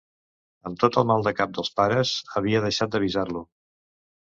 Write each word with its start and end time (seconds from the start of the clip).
Amb 0.69 0.79
tot 0.83 0.97
el 1.01 1.05
mal 1.11 1.25
de 1.27 1.33
cap 1.41 1.53
dels 1.59 1.69
pares, 1.81 2.15
havia 2.41 2.65
deixat 2.67 2.93
d'avisar-lo. 2.99 3.47